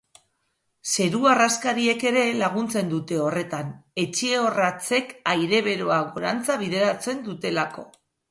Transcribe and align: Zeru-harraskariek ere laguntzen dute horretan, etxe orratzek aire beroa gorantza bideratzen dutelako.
Zeru-harraskariek 0.93 2.05
ere 2.11 2.23
laguntzen 2.37 2.89
dute 2.93 3.19
horretan, 3.25 3.69
etxe 4.05 4.31
orratzek 4.45 5.13
aire 5.37 5.59
beroa 5.71 5.99
gorantza 6.17 6.59
bideratzen 6.65 7.23
dutelako. 7.31 7.87